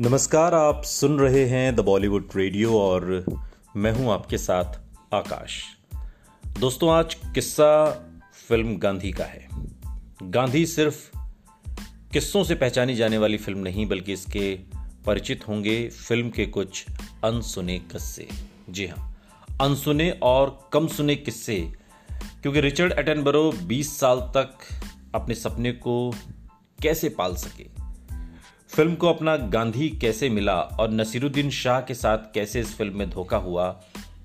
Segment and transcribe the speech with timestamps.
[0.00, 3.24] नमस्कार, आप सुन रहे हैं द बॉलीवुड रेडियो और
[3.76, 4.64] मैं हूँ आपके साथ
[5.14, 5.64] आकाश।
[6.60, 7.90] दोस्तों, आज किस्सा
[8.48, 9.48] फ़िल्म गांधी का है।
[10.22, 11.16] गांधी सिर्फ़
[12.12, 14.58] किस्सों से पहचानी जाने वाली फ़िल्म नहीं, बल्कि इसके
[15.06, 16.84] परिचित होंगे फ़िल्म के कुछ
[17.24, 18.28] अनसुने किस्से।
[18.70, 19.20] जी हाँ
[19.60, 21.72] अनसुने और कम सुने किस्से,
[22.42, 24.58] क्योंकि रिचर्ड एटनबरो 20 साल तक
[25.14, 26.14] अपने सपने को
[26.82, 27.75] कैसे पाल सके?
[28.76, 33.10] फ़िल्म को अपना गांधी कैसे मिला और नसीरुद्दीन शाह के साथ कैसे इस फ़िल्म में
[33.10, 33.70] धोखा हुआ?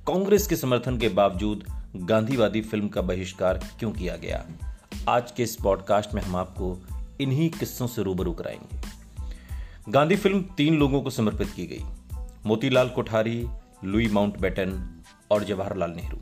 [0.08, 1.64] कांग्रेस के समर्थन के बावजूद
[1.96, 4.46] गांधीवादी फ़िल्म का बहिष्कार क्यों किया गया?
[5.10, 6.82] आज के इस पॉडकास्ट में हम आपको
[7.22, 8.78] इन्हीं किस्सों से रूबरू कराएँगे।
[9.90, 11.84] गांधी फ़िल्म तीन लोगों को समर्पित की गई।
[12.46, 13.48] Motilal Kothari,
[13.84, 16.20] Louis Mountbatten और जवाहरलाल नेहरू।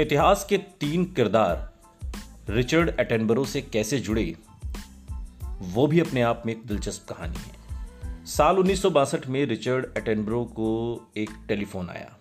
[0.00, 1.72] इतिहास के तीन किरदार
[2.50, 4.36] रिचर्ड एटेनबरो से कैसे जुड़े?
[5.60, 7.58] वो भी अपने आप में एक दिलचस्प कहानी है।
[8.26, 12.16] साल उन्नीस सौ बासठ में रिचर्ड एटेनब्रो को एक टेलीफोन आया।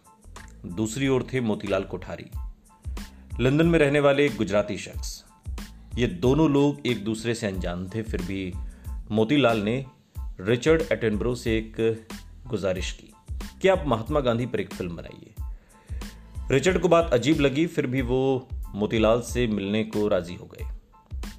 [0.66, 2.26] दूसरी ओर थे मोतीलाल कोठारी।
[3.40, 5.26] लंदन में रहने वाले एक गुजराती शख्स।
[5.96, 8.54] ये दोनों लोग एक दूसरे से अनजान थे, फिर भी
[9.12, 9.86] मोतीलाल ने
[10.40, 12.08] रिचर्ड एटेनब्रो से एक
[12.48, 15.34] गुजारिश की। कि आप महात्मा गांधी पर एक फ़िल्म बनाइए?
[16.52, 20.66] रिचर्ड को बात अजीब लगी, फिर भी वो मोतीलाल से मिलने को राज़ी हो गए।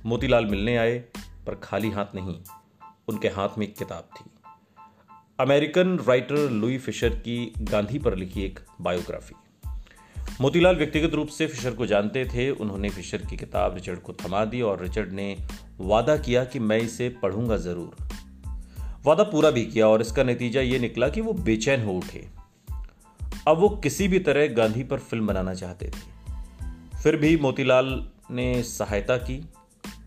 [0.07, 1.05] मोतीलाल मिलने आए
[1.49, 2.37] पर खाली हाथ नहीं,
[3.09, 4.25] उनके हाथ में एक किताब थी।
[5.41, 9.35] अमेरिकन राइटर लुई फिशर की गांधी पर लिखी एक बायोग्राफी।
[10.41, 14.45] मोतीलाल व्यक्तिगत रूप से फिशर को जानते थे, उन्होंने फिशर की किताब रिचर्ड को थमा
[14.45, 15.37] दी और रिचर्ड ने
[15.81, 18.09] वादा किया कि मैं इसे पढ़ूँगा ज़रूर।
[19.05, 22.27] वादा पूरा भी किया और इसका नतीजा यह निकला कि वो बेचैन हो उठे।
[23.49, 28.63] अब वो किसी भी तरह गांधी पर फ़िल्म बनाना चाहते थे। फिर भी मोतीलाल ने
[28.63, 29.49] सहायता की,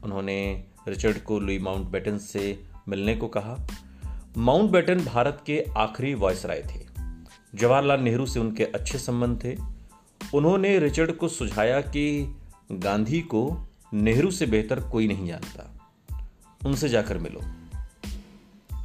[0.04, 3.68] उन्होंने रिचर्ड को लुई माउंट बैटन से मिलने को कहा।
[4.38, 6.92] माउंट बैटन भारत के आखिरी वॉयसराय थे।
[7.56, 9.58] जवाहरलाल नेहरू से उनके अच्छे संबंध थे।
[10.34, 12.36] उन्होंने रिचर्ड को सुझाया कि
[12.72, 15.90] गांधी को नेहरू से बेहतर कोई नहीं जानता।
[16.66, 17.40] उनसे जाकर मिलो।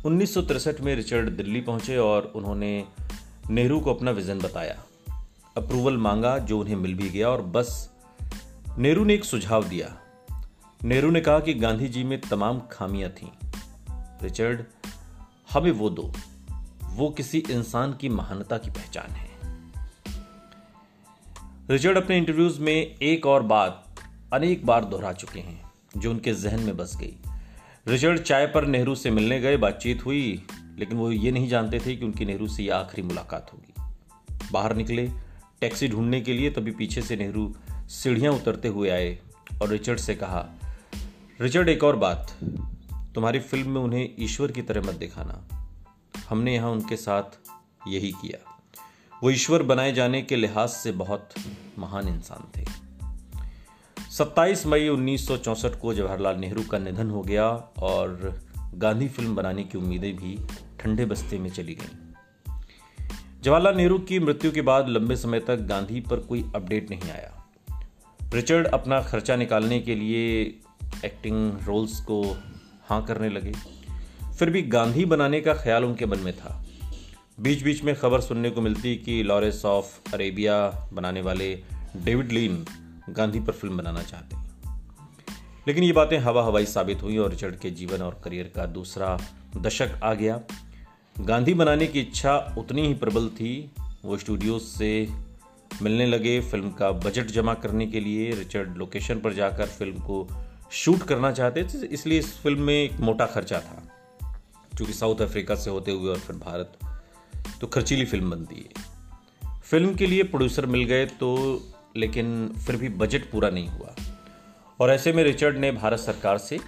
[0.09, 0.39] उन्नीस
[0.81, 2.85] में रिचर्ड दिल्ली पहुँचे और उन्होंने
[3.51, 4.83] नेहरू को अपना विजन बताया।
[5.57, 7.91] अप्रूवल मांगा जो उन्हें मिल भी गया और बस
[8.79, 10.01] नेहरू ने एक सुझाव दिया।
[10.85, 13.29] नेहरू ने कहा कि गांधी जी में तमाम खामियाँ थीं।
[14.23, 14.65] रिचर्ड,
[15.53, 16.13] हमें वो दो।
[16.83, 19.29] वो किसी इंसान की महानता की पहचान है।
[21.71, 23.95] रिचर्ड अपने इंटरव्यूज़ में एक और बात
[24.33, 27.17] अनेक बार दोहरा चुके हैं, जो उनके जहन में बस गई।
[27.89, 30.47] रिचर्ड चाय पर नेहरू से मिलने गए, बातचीत हुई,
[30.79, 33.75] लेकिन वो ये नहीं जानते थे कि उनकी नेहरू से यह आखिरी मुलाकात होगी।
[34.53, 35.11] बाहर निकले,
[35.61, 37.55] टैक्सी ढूँढने के लिए तभी पीछे से नेहरू
[37.89, 39.19] सीढ़ियाँ उतरते हुए आए
[39.63, 40.49] और रिचर्ड से कहा
[41.41, 42.33] रिचर्ड, एक और बात।
[43.15, 45.49] तुम्हारी फ़िल्म में उन्हें ईश्वर की तरह मत दिखाना।
[46.29, 47.23] हमने यहाँ उनके साथ
[47.89, 48.61] यही किया।
[49.23, 51.31] वो ईश्वर बनाए जाने के लिहाज से बहुत
[51.79, 52.67] महान इंसान थे।
[54.11, 57.49] 27 मई 1964 को जवाहरलाल नेहरू का निधन हो गया
[57.79, 58.41] और
[58.75, 60.39] गांधी फ़िल्म बनाने की उम्मीदें भी
[60.81, 62.13] ठंडे बस्ते में चली गईं।
[63.43, 67.53] जवाहरलाल नेहरू की मृत्यु के बाद लंबे समय तक गांधी पर कोई अपडेट नहीं आया।
[68.35, 70.59] रिचर्ड अपना खर्चा निकालने के लिए
[71.05, 72.37] एक्टिंग रोल्स को
[72.89, 73.53] हाँ करने लगे।
[74.39, 76.67] फिर भी गांधी बनाने का ख्याल उनके मन में था।
[77.41, 81.63] बीच बीच में खबर सुनने को मिलती कि लॉरेंस ऑफ़ अरेबिया बनाने वाले
[81.97, 82.65] डेविड लीन
[83.11, 84.37] गांधी पर फ़िल्म बनाना चाहते
[85.69, 89.19] लेकिन ये बातें हवा हवाई साबित हुई और रिचर्ड के जीवन और करियर का दूसरा
[89.57, 90.41] दशक आ गया।
[91.21, 93.71] गांधी बनाने की इच्छा उतनी ही प्रबल थी।
[94.05, 95.09] वो स्टूडियो से
[95.83, 100.46] मिलने लगे। फ़िल्म का बजट जमा करने के लिए रिचर्ड लोकेशन पर जाकर फ़िल्म को
[100.73, 103.83] शूट करना चाहते थे, इसलिए इस फ़िल्म में एक मोटा खर्चा था।
[104.77, 106.79] क्योंकि साउथ अफ्रीका से होते हुए और फिर भारत
[107.61, 111.37] तो खर्चीली फ़िल्म बनती है। फ़िल्म के लिए प्रोड्यूसर मिल गए तो
[111.97, 113.95] लेकिन फिर भी बजट पूरा नहीं हुआ।
[114.81, 116.59] और ऐसे में रिचर्ड ने भारत सरकार से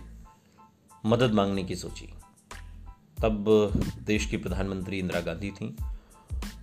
[1.07, 2.09] मदद मांगने की सोची।
[3.23, 3.45] तब
[4.07, 5.77] देश की प्रधानमंत्री इंदिरा गांधी थी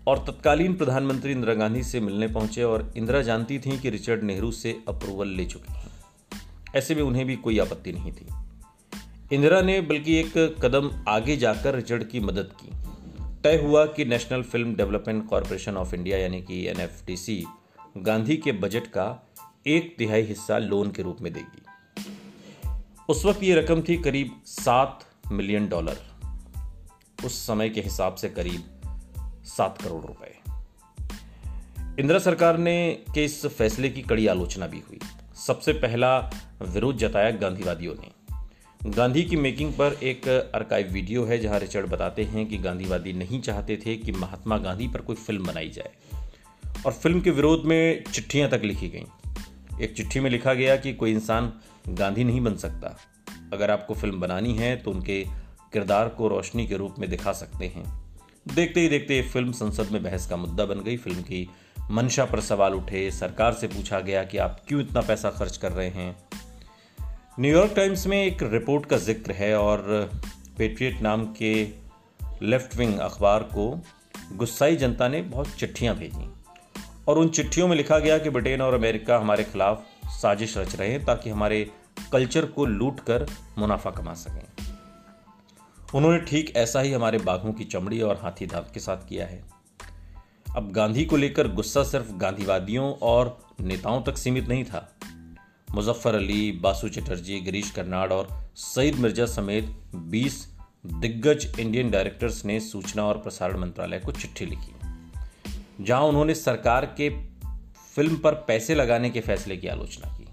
[0.08, 4.52] और तत्कालीन प्रधानमंत्री इंदिरा गांधी से मिलने पहुँचे और इंदिरा जानती थी कि रिचर्ड नेहरू
[4.52, 5.92] से अप्रूवल ले चुके हैं।
[6.76, 8.28] ऐसे में उन्हें भी कोई आपत्ति नहीं थी।
[9.36, 12.72] इंदिरा ने बल्कि एक कदम आगे जाकर रिचर्ड की मदद की।
[13.44, 16.90] तय हुआ कि National Film Development Corporation of India यानी कि एन
[17.98, 19.28] गांधी के बजट का
[19.68, 21.62] एक तिहाई हिस्सा लोन के रूप में देगी।
[23.10, 25.98] उस वक्त ये रकम थी करीब सात मिलियन डॉलर।
[27.26, 28.64] उस समय के हिसाब से करीब
[29.44, 30.40] सात करोड़ रुपए।
[32.02, 35.00] इंदिरा सरकार ने के इस फैसले की कड़ी आलोचना भी हुई।
[35.36, 36.20] सबसे पहला
[36.62, 38.12] विरोध जताया गांधीवादियों ने।
[38.90, 43.42] गांधी की मेकिंग पर एक अर्काइव वीडियो है, जहाँ रिचर्ड बताते हैं कि गांधीवादी नहीं
[43.42, 45.92] चाहते थे कि महात्मा गांधी पर कोई फ़िल्म बनाई जाए।
[46.86, 49.06] और फ़िल्म के विरोध में चिट्ठियाँ तक लिखी गईं।
[49.82, 51.54] एक चिट्ठी में लिखा गया कि कोई इंसान
[51.90, 52.98] गांधी नहीं बन सकता।
[53.54, 55.24] अगर आपको फ़िल्म बनानी है तो उनके
[55.74, 58.16] किरदार को रोशनी के रूप में दिखा सकते हैं।
[58.54, 61.50] देखते ही देखते फ़िल्म संसद में बहस का मुद्दा बन गई। फ़िल्म की
[61.92, 65.72] मंशा पर सवाल उठे, सरकार से पूछा गया कि आप क्यों इतना पैसा खर्च कर
[65.72, 66.16] रहे हैं।
[67.40, 70.10] न्यूयॉर्क टाइम्स में एक रिपोर्ट का ज़िक्र है और
[70.58, 71.54] पेट्रियट नाम के
[72.42, 73.82] लेफ़्ट विंग अखबार को
[74.34, 76.30] गुस्साई जनता ने बहुत चिट्ठियाँ भेजी।
[77.08, 80.92] और उन चिट्ठियों में लिखा गया कि ब्रिटेन और अमेरिका हमारे खिलाफ साजिश रच रहे
[80.92, 81.72] हैं ताकि हमारे
[82.12, 83.26] कल्चर को लूट कर
[83.58, 84.66] मुनाफा कमा सकें।
[85.96, 89.55] उन्होंने ठीक ऐसा ही हमारे बाघों की चमड़ी और हाथी दांत के साथ किया है।
[90.56, 94.96] अब गांधी को लेकर गुस्सा सिर्फ़ गांधीवादियों और नेताओं तक सीमित नहीं था।
[95.72, 100.54] मुजफ्फर अली, बासु चटर्जी, गिरीश कर्नाड और सईद मिर्ज़ा समेत 20
[100.86, 104.76] दिग्गज इंडियन डायरेक्टर्स ने सूचना और प्रसारण मंत्रालय को चिट्ठी लिखी।
[105.82, 107.10] जहाँ उन्होंने सरकार के
[107.96, 110.28] फ़िल्म पर पैसे लगाने के फैसले की आलोचना की।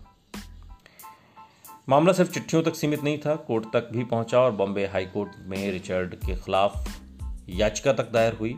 [1.88, 5.30] मामला सिर्फ़ चिट्ठियों तक सीमित नहीं था, कोर्ट तक भी पहुँचा और बॉम्बे हाई कोर्ट
[5.40, 7.00] में रिचर्ड के खिलाफ
[7.48, 8.56] याचिका तक दायर हुई।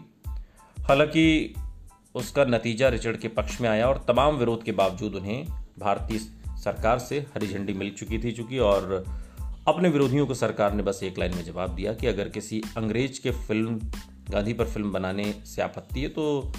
[0.85, 1.55] हालाँकि
[2.15, 5.47] उसका नतीजा रिचर्ड के पक्ष में आया और तमाम विरोध के बावजूद उन्हें
[5.79, 6.19] भारतीय
[6.65, 9.05] सरकार से हरी झंडी मिल चुकी थी, चूँकि और
[9.69, 13.21] अपने विरोधियों को सरकार ने बस एक लाइन में जवाब दिया कि अगर किसी अंग्रेज़
[13.21, 13.81] के फ़िल्म,
[14.31, 16.53] गांधी पर फ़िल्म बनाने से आपत्ति है तो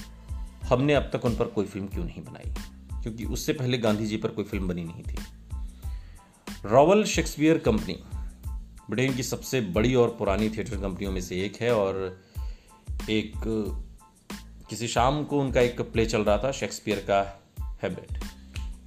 [0.66, 2.54] हमने अब तक उन पर कोई फ़िल्म क्यों नहीं बनाई?
[3.04, 5.18] क्योंकि उससे पहले गांधी जी पर कोई फ़िल्म बनी नहीं थी।
[6.66, 8.00] रॉवल शेक्सपियर कंपनी,
[8.89, 12.22] ब्रिटेन की सबसे बड़ी और पुरानी थिएटर कंपनियों में से एक है और
[13.10, 13.33] एक
[14.69, 18.19] किसी शाम को उनका एक प्ले चल रहा था शेक्सपियर का हैबिट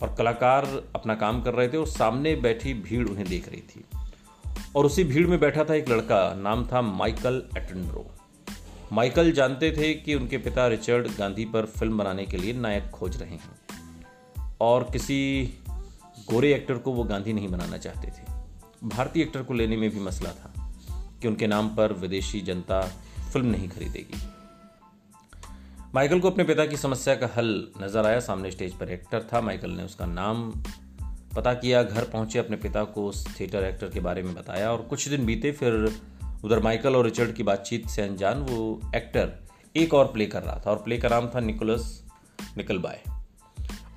[0.03, 3.85] और कलाकार अपना काम कर रहे थे और सामने बैठी भीड़ उन्हें देख रही थी।
[4.77, 8.11] और उसी भीड़ में बैठा था एक लड़का, नाम था माइकल एटनब्रो
[8.93, 13.23] माइकल जानते थे कि उनके पिता रिचर्ड गांधी पर फ़िल्म बनाने के लिए नायक खोज
[13.23, 13.59] रहे हैं।
[14.61, 15.51] और किसी
[16.31, 18.25] गोरे एक्टर को वो गांधी नहीं बनाना चाहते थे।
[18.89, 22.81] भारतीय एक्टर को लेने में भी मसला था कि उनके नाम पर विदेशी जनता
[23.33, 24.19] फ़िल्म नहीं खरीदेगी।
[25.95, 27.47] माइकल को अपने पिता की समस्या का हल
[27.81, 30.51] नज़र आया। सामने स्टेज पर एक्टर था माइकल ने उसका नाम
[31.37, 34.83] पता किया, घर पहुँचे, अपने पिता को उस थिएटर एक्टर के बारे में बताया और
[34.83, 35.75] कुछ दिन बीते फिर
[36.45, 38.59] उधर माइकल और रिचर्ड की बातचीत से अनजान वो
[38.97, 39.33] एक्टर
[39.77, 41.87] एक और प्ले कर रहा था और प्ले का नाम था निकोलस
[42.57, 43.01] निकल बाय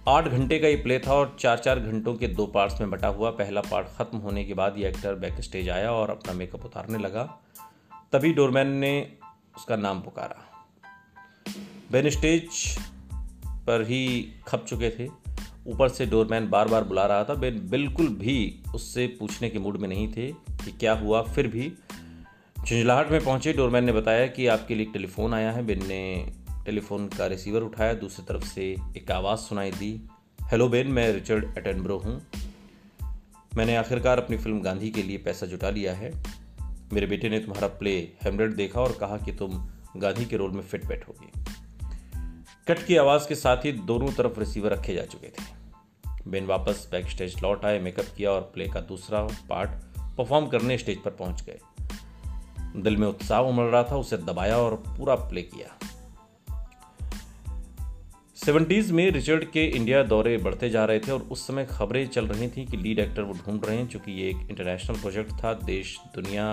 [0.08, 3.08] आठ घंटे का ये प्ले था और चार चार घंटों के दो पार्ट्स में बटा
[3.08, 6.66] हुआ। पहला पार्ट खत्म होने के बाद ये एक्टर बैक स्टेज आया और अपना मेकअप
[6.66, 7.24] उतारने लगा।
[8.12, 8.94] तभी डोरमैन ने
[9.58, 10.48] उसका नाम पुकारा।
[11.92, 12.78] बेन स्टेज
[13.46, 15.10] पर ही खप चुके थे।
[15.68, 19.78] ऊपर से डोरमैन बार बार बुला रहा था। बेन बिल्कुल भी उससे पूछने के मूड
[19.78, 21.74] में नहीं थे कि क्या हुआ। फिर भी
[22.68, 26.34] झुंझलाहट में पहुँचे। डोरमैन ने बताया कि आपके लिए टेलीफोन आया है। बेन ने
[26.66, 30.10] टेलीफोन का रिसीवर उठाया। दूसरी तरफ़ से एक आवाज़ सुनाई दी।
[30.44, 32.28] हेलो बेन, मैं रिचर्ड एटेनब्रो हूँ।
[33.58, 36.24] मैंने आखिरकार अपनी फ़िल्म गांधी के लिए पैसा जुटा लिया है।
[36.94, 40.62] मेरे बेटे ने तुम्हारा प्ले हेमलेट देखा और कहा कि तुम गांधी के रोल में
[40.62, 41.62] फिट बैठोगे।
[42.68, 45.44] कट की आवाज़ के साथ ही दोनों तरफ़ रिसीवर रखे जा चुके थे।
[46.28, 49.72] बेन वापस बैक स्टेज लौट आए मेकअप किया और प्ले का दूसरा पार्ट
[50.18, 51.60] परफॉर्म करने स्टेज पर पहुँच गए।
[52.76, 55.78] दिल में उत्साह उमड़ रहा था, उसे दबाया और पूरा प्ले किया।
[58.36, 62.28] सेवेंटीज में रिचर्ड के इंडिया दौरे बढ़ते जा रहे थे और उस समय खबरें चल
[62.28, 65.54] रही थी कि लीड एक्टर वो ढूंढ रहे हैं, चूँकि ये एक इंटरनेशनल प्रोजेक्ट था।
[65.54, 66.48] देश, दुनिया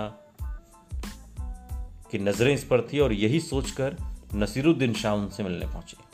[2.11, 3.97] की नज़रें इस पर थी और यही सोचकर
[4.35, 6.08] नसीरुद्दीन शाह उनसे मिलने पहुँचे।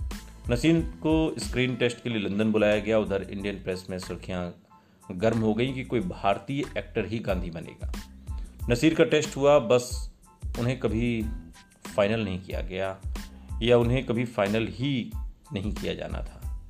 [0.49, 4.55] नसीर को स्क्रीन टेस्ट के लिए लंदन बुलाया गया। उधर इंडियन प्रेस में सुर्खियाँ
[5.11, 7.91] गर्म हो गई कि कोई भारतीय एक्टर ही गांधी बनेगा।
[8.69, 10.11] नसीर का टेस्ट हुआ, बस
[10.59, 11.25] उन्हें कभी
[11.95, 13.01] फाइनल नहीं किया गया,
[13.63, 15.11] या उन्हें कभी फाइनल ही
[15.53, 16.61] नहीं किया जाना था।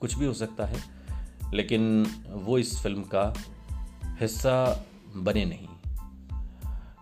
[0.00, 0.82] कुछ भी हो सकता है,
[1.54, 3.34] लेकिन वो इस फ़िल्म का
[4.20, 4.86] हिस्सा
[5.16, 5.68] बने नहीं।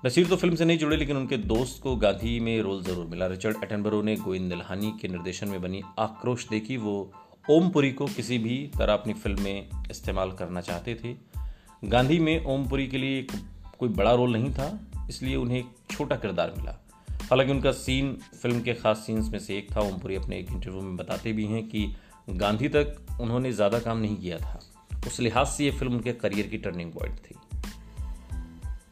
[0.07, 3.27] नसीर तो फ़िल्म से नहीं जुड़े, लेकिन उनके दोस्त को गांधी में रोल ज़रूर मिला।
[3.27, 7.13] रिचर्ड एटनबरो ने गोविंद निल्हानी के निर्देशन में बनी आक्रोश देखी। वो
[7.51, 11.15] ओमपुरी को किसी भी तरह अपनी फ़िल्म में इस्तेमाल करना चाहते थे।
[11.83, 13.27] गांधी में ओमपुरी के लिए
[13.79, 14.79] कोई बड़ा रोल नहीं था,
[15.11, 16.77] इसलिए उन्हें एक छोटा किरदार मिला।
[17.23, 20.81] हालाँकि उनका सीन, फ़िल्म के खास सीन्स में से एक था। ओमपुरी अपने एक इंटरव्यू
[20.81, 21.87] में बताते भी हैं कि
[22.31, 24.61] गांधी तक उन्होंने ज़्यादा काम नहीं किया था।
[25.07, 27.35] उस लिहाज से ये फ़िल्म उनके करियर की टर्निंग पॉइंट थी।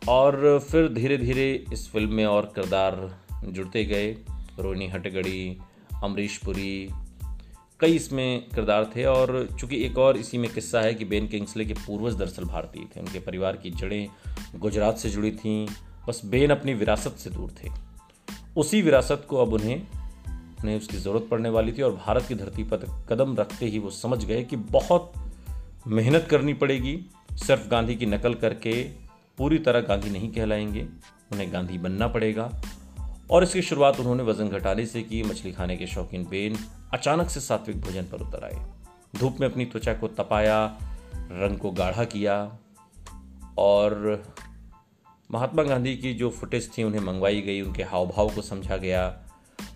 [0.09, 2.95] और फिर धीरे धीरे इस फ़िल्म में और किरदार
[3.45, 4.11] जुड़ते गए।
[4.59, 5.59] रोहिणी हटगड़ी,
[6.05, 6.89] अमरीश पुरी,
[7.81, 11.65] कई इसमें किरदार थे और चूँकि एक और इसी में किस्सा है कि बेन किंग्सले
[11.65, 14.09] के पूर्वज दरअसल भारतीय थे। उनके परिवार की जड़ें
[14.57, 15.67] गुजरात से जुड़ी थीं,
[16.09, 17.69] बस बेन अपनी विरासत से दूर थे।
[18.57, 19.77] उसी विरासत को अब उन्हें
[20.63, 23.91] उन्हें उसकी ज़रूरत पड़ने वाली थी और भारत की धरती पर कदम रखते ही वो
[23.91, 25.13] समझ गए कि बहुत
[25.87, 26.99] मेहनत करनी पड़ेगी।
[27.33, 29.08] सिर्फ़ गांधी की नकल करके
[29.39, 30.89] पूरी तरह गांधी नहीं कहलाएँगे,
[31.33, 32.63] उन्हें गांधी बनना पड़ेगा।
[33.31, 36.57] और इसकी शुरुआत उन्होंने वज़न घटाने से की, मछली खाने के शौकीन बेन
[36.95, 38.67] अचानक से सात्विक भोजन पर उतर आए।
[39.17, 40.79] धूप में अपनी त्वचा को तपाया,
[41.15, 42.59] रंग को गाढ़ा किया
[43.59, 44.23] और
[45.31, 49.23] महात्मा गांधी की जो फुटेज थी उन्हें मंगवाई गई, उनके हाव भाव को समझा गया।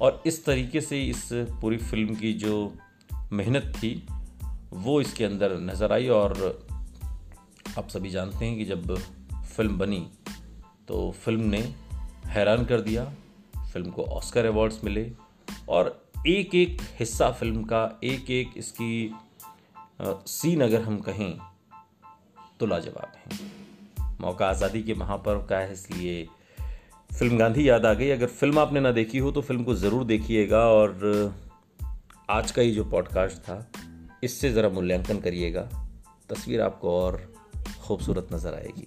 [0.01, 2.75] और इस तरीके से इस पूरी फ़िल्म की जो
[3.33, 4.07] मेहनत थी,
[4.73, 6.63] वो इसके अंदर नज़र आई और
[7.79, 8.99] आप सभी जानते हैं कि जब
[9.53, 10.07] फ़िल्म बनी
[10.89, 11.61] तो फ़िल्म ने
[12.29, 13.05] हैरान कर दिया।
[13.73, 15.11] फ़िल्म को ऑस्कर अवार्ड्स मिले
[15.69, 19.15] और एक एक हिस्सा फ़िल्म का एक एक इसकी
[20.03, 21.39] सीन अगर हम कहें
[22.61, 23.39] तो लाजवाब है।
[24.21, 26.27] मौका आज़ादी के महापर्व का है, इसलिए
[27.11, 30.05] फ़िल्म गांधी याद आ गई। अगर फ़िल्म आपने ना देखी हो तो फ़िल्म को ज़रूर
[30.05, 31.35] देखिएगा और
[32.31, 33.67] आज का ये जो पॉडकास्ट था,
[34.25, 35.69] इससे ज़रा मूल्यांकन करिएगा।
[36.31, 37.21] तस्वीर आपको और
[37.83, 38.87] खूबसूरत नज़र आएगी।